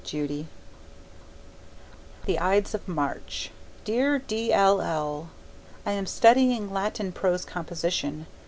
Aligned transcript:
Judy 0.03 0.47
The 2.25 2.39
Ides 2.39 2.73
of 2.73 2.87
March 2.87 3.51
Dear 3.85 4.17
D. 4.17 4.51
L. 4.51 4.81
L., 4.81 5.29
I 5.85 5.91
am 5.91 6.07
studying 6.07 6.73
Latin 6.73 7.11
prose 7.11 7.45
composition. 7.45 8.25